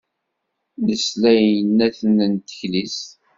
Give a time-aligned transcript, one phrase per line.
[0.85, 3.11] Nesla i yinaynaten n teklizt.